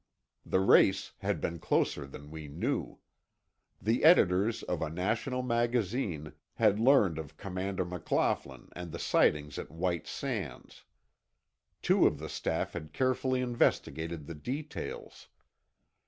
The 0.43 0.59
race 0.61 1.11
had 1.19 1.39
been 1.39 1.59
closer 1.59 2.07
than 2.07 2.31
we 2.31 2.47
knew. 2.47 2.97
The 3.79 4.03
editors 4.03 4.63
of 4.63 4.81
a 4.81 4.89
national 4.89 5.43
magazine 5.43 6.33
had 6.55 6.79
learned 6.79 7.19
of 7.19 7.37
Commander 7.37 7.85
McLaughlin 7.85 8.69
and 8.71 8.91
the 8.91 8.97
sightings 8.97 9.59
at 9.59 9.69
White 9.69 10.07
Sands. 10.07 10.85
Two 11.83 12.07
of 12.07 12.17
the 12.17 12.29
staff 12.29 12.73
had 12.73 12.93
carefully 12.93 13.41
investigated 13.41 14.25
the 14.25 14.33
details. 14.33 15.27